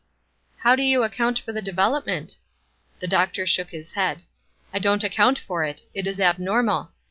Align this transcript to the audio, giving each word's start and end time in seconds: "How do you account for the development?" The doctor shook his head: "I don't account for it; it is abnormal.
"How 0.61 0.75
do 0.75 0.81
you 0.81 1.03
account 1.03 1.37
for 1.37 1.51
the 1.53 1.61
development?" 1.61 2.37
The 3.01 3.07
doctor 3.07 3.45
shook 3.45 3.69
his 3.69 3.93
head: 3.93 4.23
"I 4.73 4.79
don't 4.79 5.03
account 5.03 5.37
for 5.37 5.63
it; 5.63 5.83
it 5.93 6.07
is 6.07 6.19
abnormal. 6.19 6.89